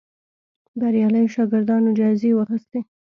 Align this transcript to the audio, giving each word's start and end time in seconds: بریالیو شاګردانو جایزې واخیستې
بریالیو 0.79 1.31
شاګردانو 1.35 1.89
جایزې 1.99 2.31
واخیستې 2.37 2.79